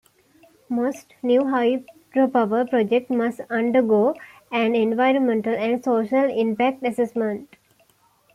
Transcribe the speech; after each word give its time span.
Most 0.67 1.13
new 1.21 1.41
hydropower 1.41 2.67
project 2.67 3.11
must 3.11 3.39
undergo 3.51 4.15
an 4.51 4.73
Environmental 4.73 5.53
and 5.53 5.83
Social 5.83 6.23
Impact 6.23 6.83
Assessment. 6.83 7.55